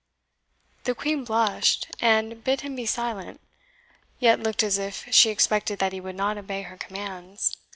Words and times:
The 0.85 0.95
Queen 0.95 1.25
blushed, 1.25 1.85
and 2.01 2.43
bid 2.43 2.61
him 2.61 2.75
be 2.75 2.87
silent; 2.87 3.39
yet 4.17 4.39
looked 4.39 4.63
as 4.63 4.79
of 4.79 4.95
she 5.11 5.29
expected 5.29 5.77
that 5.77 5.93
he 5.93 6.01
would 6.01 6.15
not 6.15 6.39
obey 6.39 6.63
her 6.63 6.77
commands. 6.77 7.55